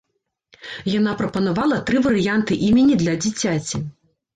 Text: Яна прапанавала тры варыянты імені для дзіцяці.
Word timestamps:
Яна 0.93 1.11
прапанавала 1.21 1.77
тры 1.91 2.03
варыянты 2.09 2.53
імені 2.73 3.01
для 3.07 3.13
дзіцяці. 3.25 3.89